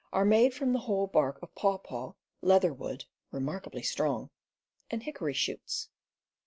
[0.11, 4.31] are made from the whole bark of pawpaw, leatherwood (remarkably strong),
[4.89, 5.89] and ^ hickory shoots.